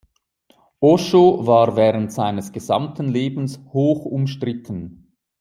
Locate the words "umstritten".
4.03-5.13